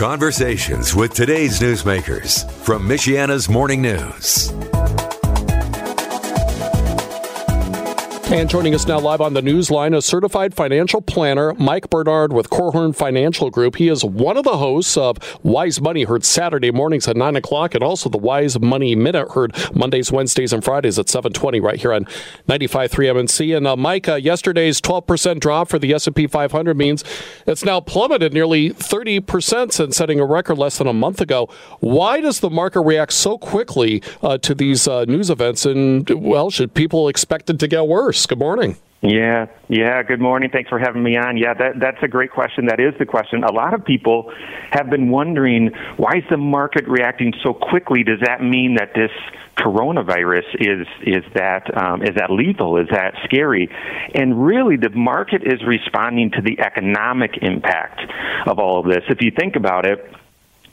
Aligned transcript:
Conversations 0.00 0.94
with 0.94 1.12
today's 1.12 1.60
newsmakers 1.60 2.50
from 2.62 2.88
Michiana's 2.88 3.50
Morning 3.50 3.82
News. 3.82 4.50
And 8.32 8.48
joining 8.48 8.76
us 8.76 8.86
now 8.86 9.00
live 9.00 9.20
on 9.20 9.34
the 9.34 9.40
Newsline, 9.40 9.94
a 9.94 10.00
certified 10.00 10.54
financial 10.54 11.02
planner, 11.02 11.52
Mike 11.54 11.90
Bernard 11.90 12.32
with 12.32 12.48
Korhorn 12.48 12.94
Financial 12.94 13.50
Group. 13.50 13.74
He 13.74 13.88
is 13.88 14.04
one 14.04 14.36
of 14.36 14.44
the 14.44 14.56
hosts 14.56 14.96
of 14.96 15.18
Wise 15.42 15.80
Money, 15.80 16.04
heard 16.04 16.24
Saturday 16.24 16.70
mornings 16.70 17.08
at 17.08 17.16
9 17.16 17.34
o'clock, 17.34 17.74
and 17.74 17.82
also 17.82 18.08
the 18.08 18.18
Wise 18.18 18.60
Money 18.60 18.94
Minute, 18.94 19.32
heard 19.32 19.52
Mondays, 19.74 20.12
Wednesdays, 20.12 20.52
and 20.52 20.62
Fridays 20.62 20.96
at 20.96 21.08
720 21.08 21.58
right 21.58 21.80
here 21.80 21.92
on 21.92 22.04
95.3 22.46 22.88
MNC. 22.88 23.56
And 23.56 23.66
uh, 23.66 23.74
Mike, 23.74 24.08
uh, 24.08 24.14
yesterday's 24.14 24.80
12% 24.80 25.40
drop 25.40 25.68
for 25.68 25.80
the 25.80 25.92
S&P 25.92 26.28
500 26.28 26.76
means 26.76 27.02
it's 27.48 27.64
now 27.64 27.80
plummeted 27.80 28.32
nearly 28.32 28.70
30% 28.70 29.72
since 29.72 29.96
setting 29.96 30.20
a 30.20 30.24
record 30.24 30.56
less 30.56 30.78
than 30.78 30.86
a 30.86 30.92
month 30.92 31.20
ago. 31.20 31.48
Why 31.80 32.20
does 32.20 32.38
the 32.38 32.50
market 32.50 32.82
react 32.82 33.12
so 33.12 33.38
quickly 33.38 34.04
uh, 34.22 34.38
to 34.38 34.54
these 34.54 34.86
uh, 34.86 35.04
news 35.06 35.30
events? 35.30 35.66
And, 35.66 36.08
well, 36.10 36.48
should 36.50 36.74
people 36.74 37.08
expect 37.08 37.50
it 37.50 37.58
to 37.58 37.66
get 37.66 37.88
worse? 37.88 38.19
Good 38.26 38.38
morning. 38.38 38.76
Yeah, 39.02 39.46
yeah. 39.68 40.02
Good 40.02 40.20
morning. 40.20 40.50
Thanks 40.52 40.68
for 40.68 40.78
having 40.78 41.02
me 41.02 41.16
on. 41.16 41.38
Yeah, 41.38 41.54
that 41.54 41.80
that's 41.80 42.02
a 42.02 42.08
great 42.08 42.30
question. 42.30 42.66
That 42.66 42.80
is 42.80 42.92
the 42.98 43.06
question. 43.06 43.44
A 43.44 43.52
lot 43.52 43.72
of 43.72 43.82
people 43.82 44.30
have 44.72 44.90
been 44.90 45.08
wondering 45.08 45.70
why 45.96 46.18
is 46.18 46.24
the 46.28 46.36
market 46.36 46.86
reacting 46.86 47.32
so 47.42 47.54
quickly? 47.54 48.02
Does 48.02 48.20
that 48.20 48.42
mean 48.42 48.74
that 48.74 48.92
this 48.94 49.10
coronavirus 49.56 50.44
is 50.54 50.86
is 51.02 51.24
that 51.34 51.74
um, 51.82 52.02
is 52.02 52.14
that 52.16 52.30
lethal? 52.30 52.76
Is 52.76 52.88
that 52.90 53.14
scary? 53.24 53.70
And 54.14 54.44
really, 54.44 54.76
the 54.76 54.90
market 54.90 55.42
is 55.46 55.62
responding 55.66 56.30
to 56.32 56.42
the 56.42 56.60
economic 56.60 57.38
impact 57.40 58.02
of 58.46 58.58
all 58.58 58.80
of 58.80 58.86
this. 58.86 59.02
If 59.08 59.22
you 59.22 59.30
think 59.30 59.56
about 59.56 59.86
it 59.86 59.98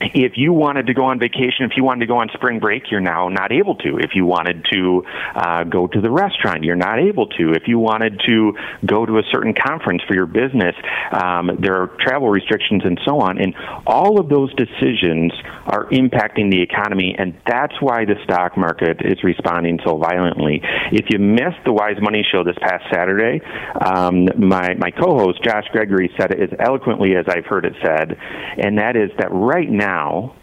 if 0.00 0.32
you 0.36 0.52
wanted 0.52 0.86
to 0.86 0.94
go 0.94 1.04
on 1.04 1.18
vacation, 1.18 1.66
if 1.66 1.72
you 1.76 1.82
wanted 1.82 2.00
to 2.00 2.06
go 2.06 2.18
on 2.18 2.28
spring 2.34 2.60
break, 2.60 2.90
you're 2.90 3.00
now 3.00 3.28
not 3.28 3.50
able 3.50 3.74
to. 3.76 3.98
If 3.98 4.10
you 4.14 4.26
wanted 4.26 4.64
to 4.72 5.02
uh, 5.34 5.64
go 5.64 5.86
to 5.88 6.00
the 6.00 6.10
restaurant, 6.10 6.62
you're 6.62 6.76
not 6.76 7.00
able 7.00 7.26
to. 7.26 7.52
If 7.52 7.66
you 7.66 7.78
wanted 7.78 8.20
to 8.28 8.52
go 8.86 9.04
to 9.04 9.18
a 9.18 9.22
certain 9.32 9.54
conference 9.54 10.02
for 10.06 10.14
your 10.14 10.26
business, 10.26 10.74
um, 11.12 11.50
there 11.60 11.82
are 11.82 11.88
travel 12.00 12.28
restrictions 12.28 12.82
and 12.84 13.00
so 13.04 13.20
on. 13.20 13.40
And 13.40 13.54
all 13.86 14.20
of 14.20 14.28
those 14.28 14.54
decisions 14.54 15.32
are 15.66 15.86
impacting 15.90 16.50
the 16.50 16.62
economy, 16.62 17.16
and 17.18 17.34
that's 17.46 17.74
why 17.80 18.04
the 18.04 18.14
stock 18.24 18.56
market 18.56 19.00
is 19.04 19.22
responding 19.24 19.80
so 19.84 19.96
violently. 19.96 20.60
If 20.92 21.06
you 21.10 21.18
missed 21.18 21.64
the 21.64 21.72
Wise 21.72 21.96
Money 22.00 22.24
Show 22.30 22.44
this 22.44 22.56
past 22.60 22.84
Saturday, 22.92 23.44
um, 23.84 24.28
my 24.38 24.74
my 24.74 24.90
co-host 24.90 25.42
Josh 25.42 25.64
Gregory 25.72 26.10
said 26.18 26.30
it 26.30 26.40
as 26.40 26.58
eloquently 26.60 27.16
as 27.16 27.26
I've 27.28 27.46
heard 27.46 27.64
it 27.64 27.74
said, 27.84 28.16
and 28.58 28.78
that 28.78 28.96
is 28.96 29.10
that 29.18 29.28
right 29.32 29.68
now 29.68 29.87
now, 29.88 30.34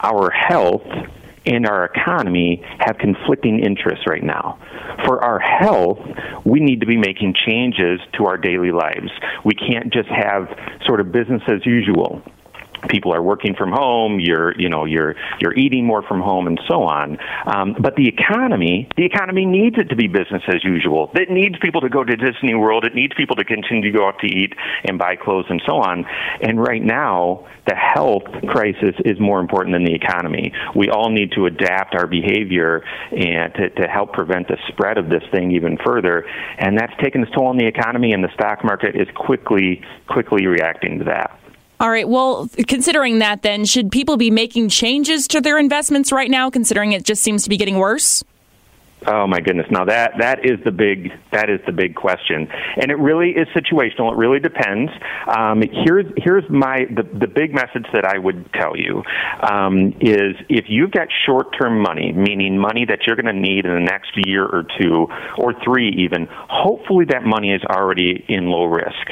our 0.00 0.30
health 0.30 0.86
and 1.46 1.66
our 1.66 1.84
economy 1.84 2.62
have 2.78 2.96
conflicting 2.98 3.60
interests 3.60 4.06
right 4.06 4.22
now. 4.22 4.58
For 5.04 5.22
our 5.22 5.38
health, 5.38 5.98
we 6.44 6.60
need 6.60 6.80
to 6.80 6.86
be 6.86 6.96
making 6.96 7.34
changes 7.46 8.00
to 8.16 8.24
our 8.26 8.38
daily 8.38 8.72
lives. 8.72 9.10
We 9.44 9.52
can't 9.54 9.92
just 9.92 10.08
have 10.08 10.48
sort 10.86 11.00
of 11.00 11.12
business 11.12 11.42
as 11.48 11.66
usual 11.66 12.22
people 12.88 13.12
are 13.14 13.22
working 13.22 13.54
from 13.54 13.72
home, 13.72 14.20
you're 14.20 14.58
you 14.58 14.68
know 14.68 14.84
you're 14.84 15.14
you're 15.40 15.54
eating 15.54 15.86
more 15.86 16.02
from 16.02 16.20
home, 16.20 16.46
and 16.46 16.60
so 16.68 16.82
on. 16.82 17.18
Um, 17.46 17.76
but 17.80 17.96
the 17.96 18.08
economy, 18.08 18.88
the 18.96 19.04
economy 19.04 19.46
needs 19.46 19.76
it 19.78 19.88
to 19.90 19.96
be 19.96 20.08
business 20.08 20.42
as 20.48 20.64
usual. 20.64 21.10
It 21.14 21.30
needs 21.30 21.56
people 21.60 21.80
to 21.82 21.88
go 21.88 22.04
to 22.04 22.16
Disney 22.16 22.54
World. 22.54 22.84
It 22.84 22.94
needs 22.94 23.12
people 23.16 23.36
to 23.36 23.44
continue 23.44 23.90
to 23.90 23.98
go 23.98 24.06
out 24.06 24.18
to 24.20 24.26
eat 24.26 24.54
and 24.84 24.98
buy 24.98 25.16
clothes 25.16 25.46
and 25.48 25.62
so 25.66 25.76
on. 25.76 26.04
And 26.40 26.60
right 26.60 26.82
now, 26.82 27.46
the 27.66 27.74
health 27.74 28.24
crisis 28.48 28.94
is 29.04 29.18
more 29.18 29.40
important 29.40 29.74
than 29.74 29.84
the 29.84 29.94
economy. 29.94 30.52
We 30.74 30.90
all 30.90 31.10
need 31.10 31.32
to 31.32 31.46
adapt 31.46 31.94
our 31.94 32.06
behavior 32.06 32.84
and 33.10 33.52
to, 33.54 33.70
to 33.70 33.88
help 33.88 34.12
prevent 34.12 34.48
the 34.48 34.58
spread 34.68 34.98
of 34.98 35.08
this 35.08 35.22
thing 35.30 35.52
even 35.52 35.78
further. 35.84 36.26
And 36.58 36.78
that's 36.78 36.92
taken 37.02 37.22
its 37.22 37.32
toll 37.32 37.46
on 37.46 37.56
the 37.56 37.66
economy, 37.66 38.12
and 38.12 38.22
the 38.22 38.32
stock 38.34 38.64
market 38.64 38.96
is 38.96 39.08
quickly 39.14 39.82
quickly 40.08 40.46
reacting 40.46 40.98
to 40.98 41.04
that. 41.04 41.38
All 41.80 41.90
right. 41.90 42.08
Well, 42.08 42.48
considering 42.68 43.18
that, 43.18 43.42
then, 43.42 43.64
should 43.64 43.90
people 43.90 44.16
be 44.16 44.30
making 44.30 44.68
changes 44.68 45.26
to 45.28 45.40
their 45.40 45.58
investments 45.58 46.12
right 46.12 46.30
now, 46.30 46.50
considering 46.50 46.92
it 46.92 47.04
just 47.04 47.22
seems 47.22 47.42
to 47.44 47.50
be 47.50 47.56
getting 47.56 47.76
worse? 47.76 48.22
Oh 49.06 49.26
my 49.26 49.40
goodness! 49.40 49.66
Now 49.70 49.84
that 49.84 50.12
that 50.18 50.46
is 50.46 50.58
the 50.64 50.70
big 50.70 51.12
that 51.30 51.50
is 51.50 51.60
the 51.66 51.72
big 51.72 51.94
question, 51.94 52.48
and 52.80 52.90
it 52.90 52.98
really 52.98 53.32
is 53.32 53.46
situational. 53.48 54.12
It 54.12 54.16
really 54.16 54.40
depends. 54.40 54.90
Um, 55.26 55.62
here's 55.84 56.06
here's 56.16 56.48
my 56.48 56.86
the 56.86 57.02
the 57.02 57.26
big 57.26 57.52
message 57.52 57.86
that 57.92 58.06
I 58.06 58.16
would 58.16 58.50
tell 58.54 58.76
you 58.76 59.02
um, 59.42 59.94
is 60.00 60.36
if 60.48 60.66
you've 60.68 60.90
got 60.90 61.08
short 61.26 61.54
term 61.58 61.80
money, 61.80 62.12
meaning 62.12 62.56
money 62.56 62.86
that 62.86 63.00
you're 63.06 63.16
going 63.16 63.26
to 63.26 63.38
need 63.38 63.66
in 63.66 63.74
the 63.74 63.80
next 63.80 64.12
year 64.26 64.46
or 64.46 64.64
two 64.80 65.08
or 65.36 65.52
three 65.62 65.90
even, 65.98 66.26
hopefully 66.30 67.04
that 67.06 67.24
money 67.24 67.52
is 67.52 67.62
already 67.64 68.24
in 68.28 68.46
low 68.46 68.64
risk 68.64 69.10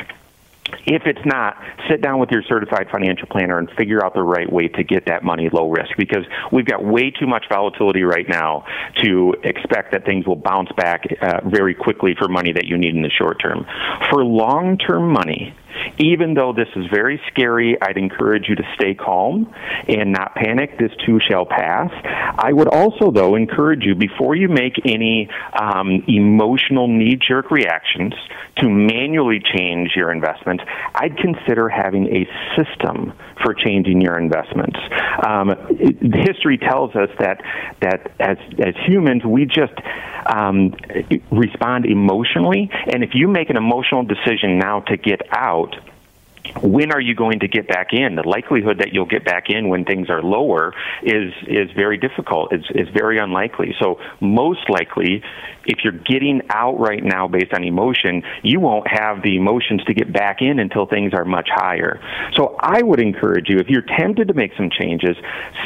if 0.87 1.03
it's 1.07 1.25
not, 1.25 1.57
sit 1.89 2.03
down 2.03 2.19
with 2.19 2.31
your 2.31 2.43
certified 2.43 2.89
financial 2.91 3.29
planner 3.29 3.59
and 3.59 3.71
figure 3.77 4.05
out 4.05 4.15
the 4.15 4.23
right 4.23 4.51
way 4.51 4.69
to 4.69 4.85
get 4.85 5.07
that 5.07 5.25
money 5.25 5.49
low 5.53 5.71
risk 5.71 5.91
because 5.97 6.25
we've 6.51 6.67
got 6.67 6.85
way 6.85 7.11
too 7.11 7.27
much 7.27 7.45
volatility 7.49 8.03
right 8.03 8.29
now 8.29 8.65
to 9.03 9.35
expect 9.45 9.93
that 9.93 10.05
things 10.05 10.27
will 10.27 10.37
bounce 10.37 10.71
back 10.77 11.05
uh, 11.21 11.41
very 11.49 11.75
quickly 11.75 12.15
for 12.19 12.29
money 12.29 12.53
that 12.53 12.67
you 12.67 12.77
need 12.77 12.95
in 12.95 13.03
the 13.03 13.11
short 13.11 13.41
term. 13.41 13.67
For 14.11 14.25
long 14.25 14.79
term 14.79 15.13
money, 15.13 15.55
even 15.99 16.35
though 16.35 16.53
this 16.53 16.69
is 16.77 16.87
very 16.93 17.21
scary, 17.31 17.77
I'd 17.81 17.97
encourage 17.97 18.49
you 18.49 18.57
to 18.57 18.65
stay 18.75 18.95
calm 18.95 19.53
and 19.89 20.13
not 20.13 20.35
panic. 20.35 20.79
This 20.79 20.93
too 21.07 21.19
shall 21.29 21.47
pass. 21.47 21.91
I 22.39 22.53
would 22.53 22.69
also, 22.69 23.11
though, 23.11 23.35
encourage 23.35 23.85
you 23.85 23.95
before 23.95 24.35
you 24.35 24.49
make 24.49 24.75
any 24.85 25.29
um, 25.59 26.05
emotional 26.09 26.89
knee 26.89 27.17
jerk 27.17 27.51
reactions 27.51 28.15
to 28.59 28.69
manually 28.69 29.41
change 29.41 29.91
your 29.97 30.13
investments, 30.13 30.63
I'd 30.95 31.17
consider 31.17 31.69
having 31.69 32.07
a 32.07 32.27
system 32.57 33.13
for 33.43 33.55
changing 33.55 34.01
your 34.01 34.19
investments. 34.19 34.79
Um, 35.27 35.51
history 36.27 36.59
tells 36.59 36.95
us 36.95 37.09
that 37.19 37.41
that 37.81 38.13
as 38.21 38.37
as 38.59 38.75
humans, 38.87 39.25
we 39.25 39.47
just 39.47 39.73
um, 40.27 40.75
respond 41.31 41.87
emotionally, 41.87 42.71
and 42.93 43.03
if 43.03 43.11
you 43.15 43.29
make 43.29 43.51
an 43.51 43.57
emotional 43.57 44.05
decision 44.05 44.59
now 44.59 44.81
to 44.81 44.97
get 44.97 45.21
out 45.33 45.62
out 45.63 46.02
when 46.61 46.93
are 46.93 47.01
you 47.01 47.15
going 47.15 47.41
to 47.41 47.49
get 47.49 47.69
back 47.69 47.89
in? 47.93 48.17
The 48.17 48.27
likelihood 48.27 48.79
that 48.79 48.93
you'll 48.93 49.07
get 49.07 49.25
back 49.25 49.45
in 49.49 49.69
when 49.69 49.85
things 49.85 50.11
are 50.11 50.23
lower 50.23 50.75
is 51.03 51.33
is 51.47 51.71
very 51.75 51.99
difficult. 51.99 52.53
It's, 52.53 52.67
it's 52.71 52.91
very 52.91 53.19
unlikely. 53.19 53.75
So 53.81 53.99
most 54.21 54.69
likely, 54.69 55.23
if 55.65 55.79
you're 55.85 55.93
getting 55.93 56.43
out 56.51 56.79
right 56.79 57.03
now 57.03 57.29
based 57.29 57.53
on 57.55 57.65
emotion, 57.65 58.23
you 58.43 58.61
won't 58.61 58.87
have 58.89 59.23
the 59.23 59.37
emotions 59.37 59.83
to 59.85 59.95
get 59.95 60.13
back 60.13 60.39
in 60.41 60.59
until 60.59 60.87
things 60.87 61.13
are 61.15 61.25
much 61.25 61.49
higher. 61.51 62.01
So 62.35 62.57
I 62.61 62.83
would 62.83 63.01
encourage 63.01 63.49
you, 63.49 63.59
if 63.59 63.69
you're 63.69 63.87
tempted 63.99 64.29
to 64.29 64.35
make 64.35 64.53
some 64.57 64.71
changes, 64.71 65.17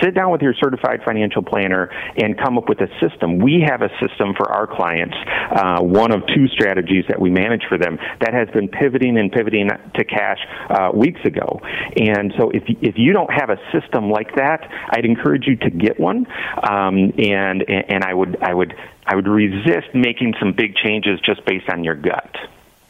sit 0.03 0.15
down 0.15 0.31
with 0.31 0.43
your 0.43 0.55
certified 0.55 1.01
financial 1.05 1.43
planner 1.43 1.91
and 2.17 2.39
come 2.39 2.59
up 2.59 2.69
with 2.69 2.81
a 2.81 2.89
system. 3.01 3.39
We 3.39 3.65
have 3.67 3.83
a 3.83 3.91
system 4.01 4.35
for 4.37 4.51
our 4.51 4.67
clients, 4.67 5.17
uh, 5.51 5.81
one 5.81 6.13
of 6.13 6.23
two 6.35 6.49
strategies 6.49 7.05
that 7.09 7.21
we 7.21 7.31
manage 7.31 7.63
for 7.69 7.79
them 7.79 7.99
that 8.21 8.35
has 8.35 8.49
been 8.51 8.69
pivoting 8.69 9.19
and 9.19 9.33
pivoting 9.33 9.69
to 9.95 10.05
cash 10.05 10.39
uh, 10.71 10.91
weeks 10.95 11.21
ago. 11.25 11.61
And 11.97 12.33
so 12.39 12.51
if 12.51 12.65
if 12.83 12.97
you 12.97 13.13
don't 13.13 13.33
have 13.33 13.51
a 13.51 13.59
system 13.73 14.11
like 14.11 14.35
that, 14.37 14.69
I'd 14.91 15.05
encourage 15.05 15.47
you 15.47 15.57
to 15.57 15.71
get 15.71 15.99
one. 15.99 16.27
Um, 16.63 17.13
and 17.19 17.69
and 17.69 18.05
I 18.05 18.15
would 18.15 18.37
I 18.43 18.55
would 18.55 18.75
I 19.07 19.15
would 19.17 19.29
resist 19.29 19.95
making 19.95 20.35
some 20.41 20.53
big 20.53 20.75
changes 20.77 21.21
just 21.21 21.45
based 21.45 21.69
on 21.69 21.85
your 21.85 21.95
gut. 21.95 22.37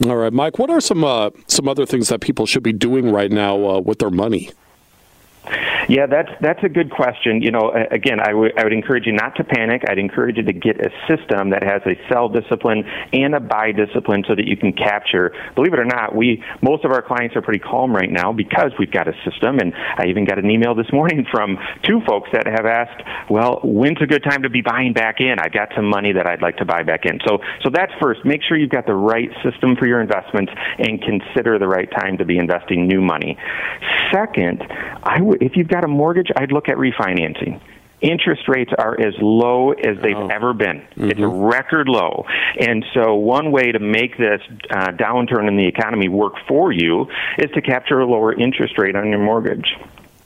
All 0.04 0.16
right, 0.16 0.32
Mike. 0.32 0.58
What 0.58 0.70
are 0.70 0.80
some 0.80 1.04
uh, 1.04 1.30
some 1.46 1.68
other 1.68 1.86
things 1.86 2.08
that 2.08 2.20
people 2.20 2.46
should 2.46 2.62
be 2.62 2.72
doing 2.72 3.10
right 3.10 3.30
now 3.30 3.56
uh, 3.68 3.80
with 3.80 3.98
their 3.98 4.10
money? 4.10 4.50
Yeah, 5.88 6.06
that's 6.06 6.30
that's 6.40 6.62
a 6.64 6.68
good 6.68 6.90
question. 6.90 7.42
You 7.42 7.52
know, 7.52 7.72
again, 7.90 8.18
I 8.18 8.34
would 8.34 8.72
encourage 8.72 9.06
you 9.06 9.12
not 9.12 9.36
to 9.36 9.44
panic. 9.44 9.82
I'd 9.88 9.98
encourage 9.98 10.36
you 10.36 10.42
to 10.42 10.52
get 10.52 10.80
a 10.84 10.90
system 11.06 11.50
that 11.50 11.62
has 11.62 11.80
a 11.86 11.94
sell 12.10 12.28
discipline 12.28 12.82
and 13.12 13.34
a 13.34 13.40
buy 13.40 13.70
discipline, 13.70 14.24
so 14.26 14.34
that 14.34 14.46
you 14.46 14.56
can 14.56 14.72
capture. 14.72 15.32
Believe 15.54 15.72
it 15.74 15.78
or 15.78 15.84
not, 15.84 16.14
we 16.14 16.42
most 16.60 16.84
of 16.84 16.90
our 16.90 17.02
clients 17.02 17.36
are 17.36 17.42
pretty 17.42 17.60
calm 17.60 17.94
right 17.94 18.10
now 18.10 18.32
because 18.32 18.72
we've 18.78 18.90
got 18.90 19.06
a 19.06 19.14
system. 19.24 19.58
And 19.58 19.72
I 19.74 20.06
even 20.06 20.24
got 20.24 20.38
an 20.38 20.50
email 20.50 20.74
this 20.74 20.90
morning 20.92 21.24
from 21.32 21.56
two 21.84 22.00
folks 22.06 22.30
that 22.32 22.46
have 22.46 22.66
asked, 22.66 23.02
"Well, 23.30 23.60
when's 23.62 24.02
a 24.02 24.06
good 24.06 24.24
time 24.24 24.42
to 24.42 24.50
be 24.50 24.62
buying 24.62 24.92
back 24.92 25.20
in? 25.20 25.36
I've 25.38 25.52
got 25.52 25.70
some 25.76 25.86
money 25.86 26.12
that 26.12 26.26
I'd 26.26 26.42
like 26.42 26.56
to 26.56 26.64
buy 26.64 26.82
back 26.82 27.04
in." 27.06 27.20
So, 27.26 27.38
so 27.62 27.70
that's 27.72 27.92
first. 28.00 28.24
Make 28.24 28.42
sure 28.42 28.58
you've 28.58 28.70
got 28.70 28.86
the 28.86 28.94
right 28.94 29.30
system 29.44 29.76
for 29.76 29.86
your 29.86 30.00
investments 30.00 30.50
and 30.78 31.00
consider 31.00 31.60
the 31.60 31.68
right 31.68 31.88
time 31.90 32.18
to 32.18 32.24
be 32.24 32.38
investing 32.38 32.88
new 32.88 33.00
money. 33.00 33.38
Second, 34.12 34.62
I 35.04 35.20
would 35.20 35.42
if 35.42 35.52
you've 35.54 35.68
got 35.68 35.75
got 35.76 35.84
a 35.84 35.88
mortgage, 35.88 36.28
I'd 36.36 36.52
look 36.52 36.68
at 36.68 36.76
refinancing 36.76 37.60
interest 38.02 38.42
rates 38.46 38.70
are 38.78 39.00
as 39.00 39.14
low 39.20 39.72
as 39.72 39.96
they've 40.02 40.16
oh. 40.16 40.28
ever 40.28 40.52
been. 40.52 40.80
Mm-hmm. 40.80 41.10
It's 41.10 41.20
a 41.20 41.26
record 41.26 41.88
low. 41.88 42.26
And 42.60 42.84
so, 42.94 43.14
one 43.14 43.52
way 43.52 43.72
to 43.72 43.78
make 43.78 44.18
this 44.18 44.40
uh, 44.70 44.88
downturn 44.92 45.48
in 45.48 45.56
the 45.56 45.66
economy 45.66 46.08
work 46.08 46.34
for 46.46 46.72
you 46.72 47.06
is 47.38 47.50
to 47.52 47.62
capture 47.62 48.00
a 48.00 48.06
lower 48.06 48.38
interest 48.38 48.78
rate 48.78 48.96
on 48.96 49.08
your 49.08 49.18
mortgage. 49.18 49.74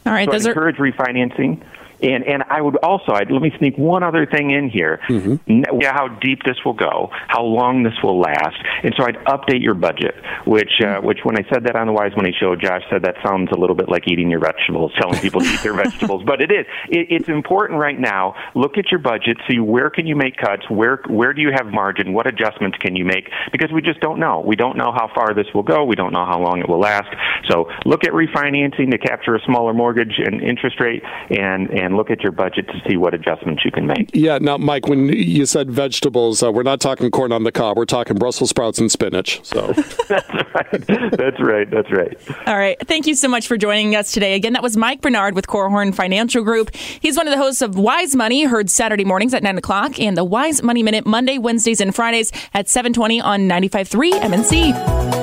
All 0.05 0.13
right, 0.13 0.27
so 0.27 0.33
those 0.33 0.47
I'd 0.47 0.51
encourage 0.51 0.77
refinancing. 0.77 1.63
And 2.03 2.25
and 2.25 2.43
I 2.49 2.61
would 2.61 2.77
also 2.77 3.13
I'd, 3.13 3.31
let 3.31 3.43
me 3.43 3.53
sneak 3.59 3.77
one 3.77 4.03
other 4.03 4.27
thing 4.27 4.51
in 4.51 4.71
here. 4.71 5.01
Mm-hmm. 5.09 5.81
Yeah, 5.81 5.93
how 5.93 6.09
deep 6.09 6.43
this 6.45 6.57
will 6.65 6.75
go, 6.75 7.11
how 7.29 7.43
long 7.43 7.83
this 7.83 7.95
will 8.03 8.21
last, 8.21 8.57
and 8.83 8.95
so 8.97 9.05
I'd 9.05 9.17
update 9.27 9.63
your 9.63 9.75
budget. 9.75 10.15
Which 10.47 10.81
uh, 10.85 11.01
which 11.01 11.19
when 11.25 11.37
I 11.37 11.49
said 11.53 11.65
that 11.65 11.77
on 11.77 11.87
the 11.87 11.93
Wise 11.93 12.13
Money 12.17 12.35
Show, 12.39 12.57
Josh 12.57 12.83
said 12.91 13.03
that 13.03 13.17
sounds 13.25 13.51
a 13.53 13.59
little 13.59 13.77
bit 13.77 13.89
like 13.89 14.09
eating 14.09 14.31
your 14.31 14.41
vegetables, 14.41 14.93
telling 15.01 15.21
people 15.21 15.41
to 15.41 15.47
eat 15.47 15.63
their 15.63 15.75
vegetables, 15.85 16.23
but 16.25 16.41
it 16.41 16.51
is. 16.51 16.67
It, 16.89 17.07
it's 17.11 17.29
important 17.29 17.79
right 17.79 17.99
now. 17.99 18.35
Look 18.55 18.79
at 18.79 18.91
your 18.91 19.01
budget, 19.01 19.37
see 19.49 19.59
where 19.59 19.91
can 19.91 20.07
you 20.07 20.17
make 20.17 20.37
cuts, 20.37 20.69
where 20.71 21.03
where 21.09 21.33
do 21.33 21.43
you 21.43 21.51
have 21.55 21.67
margin, 21.67 22.13
what 22.13 22.27
adjustments 22.27 22.79
can 22.79 22.97
you 22.97 23.05
make, 23.05 23.29
because 23.53 23.71
we 23.73 23.83
just 23.83 24.01
don't 24.01 24.19
know. 24.19 24.43
We 24.45 24.57
don't 24.57 24.77
know 24.77 24.93
how 24.93 25.11
far 25.15 25.35
this 25.35 25.47
will 25.55 25.63
go. 25.63 25.85
We 25.85 25.97
don't 25.97 26.13
know 26.13 26.25
how 26.25 26.41
long 26.41 26.61
it 26.61 26.69
will 26.69 26.81
last. 26.81 27.09
So 27.49 27.69
look 27.85 28.05
at 28.05 28.13
refinancing 28.13 28.91
to 28.91 28.99
capture 28.99 29.35
a 29.35 29.41
smaller 29.45 29.73
mortgage 29.75 30.15
and 30.19 30.41
interest 30.41 30.81
rate, 30.81 31.03
and 31.31 31.71
and 31.71 31.90
look 31.97 32.11
at 32.11 32.23
your 32.23 32.33
budget 32.33 32.67
to 32.69 32.81
see 32.89 32.97
what 32.97 33.15
adjustments 33.15 33.65
you 33.65 33.71
can 33.71 33.87
make. 33.87 34.11
Yeah. 34.15 34.39
Now, 34.39 34.59
Mike, 34.59 34.87
when 34.89 35.09
you 35.09 35.47
said 35.47 35.71
vegetables, 35.71 36.43
uh, 36.43 36.51
we're 36.53 36.63
not 36.63 36.81
talking 36.81 37.11
corn 37.11 37.33
on 37.33 37.45
the 37.45 37.53
cob. 37.53 37.77
We're 37.77 37.85
talking 37.85 38.17
Brussels 38.17 38.51
sprouts 38.51 38.79
and 38.79 38.91
spinach. 38.91 39.41
So 39.45 39.73
that's 40.09 40.29
right. 40.29 40.87
That's 40.87 41.41
right. 41.41 41.71
That's 41.71 41.93
right. 41.93 42.19
All 42.47 42.57
right. 42.57 42.77
Thank 42.87 43.07
you 43.07 43.15
so 43.15 43.29
much 43.29 43.47
for 43.47 43.57
joining 43.57 43.97
us 43.97 44.13
today. 44.13 44.35
Again, 44.35 44.53
that 44.55 44.63
was 44.63 44.77
Mike 44.77 45.01
Bernard 45.01 45.35
with 45.35 45.47
Korhorn 45.47 45.95
Financial 45.95 46.43
Group. 46.43 46.75
He's 46.75 47.17
one 47.17 47.27
of 47.27 47.33
the 47.33 47.39
hosts 47.39 47.63
of 47.63 47.77
Wise 47.77 48.15
Money, 48.15 48.45
heard 48.45 48.71
Saturday 48.71 49.05
mornings 49.05 49.35
at 49.35 49.43
nine 49.43 49.59
o'clock, 49.59 49.99
and 50.01 50.17
the 50.17 50.25
Wise 50.25 50.63
Money 50.63 50.83
Minute 50.83 51.07
Monday, 51.07 51.39
Wednesdays, 51.39 51.81
and 51.81 51.95
Fridays 51.95 52.33
at 52.55 52.69
seven 52.69 52.93
twenty 52.93 53.21
on 53.21 53.49
95.3 53.49 54.13
MNC. 54.21 55.20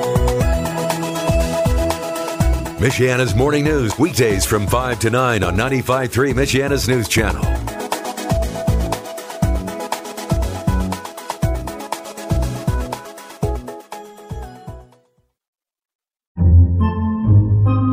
Michiana's 2.78 3.34
Morning 3.34 3.64
News, 3.64 3.98
weekdays 3.98 4.46
from 4.46 4.64
5 4.64 5.00
to 5.00 5.10
9 5.10 5.42
on 5.42 5.56
95.3 5.56 6.32
Michiana's 6.32 6.86
News 6.86 7.08
Channel. 7.08 7.42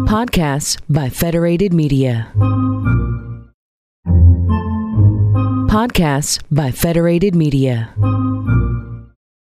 Podcasts 0.07 0.79
by 0.87 1.09
Federated 1.09 1.73
Media. 1.73 2.31
Podcasts 5.67 6.39
by 6.51 6.69
Federated 6.69 7.33
Media. 7.33 7.89